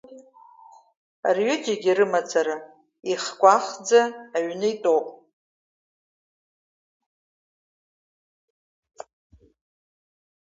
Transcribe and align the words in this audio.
Рҩыџьагьы 1.35 1.91
рымацара 1.97 2.55
ихкәаахӡа 3.11 4.01
аҩны 4.37 4.67
итәоуп. 4.73 5.07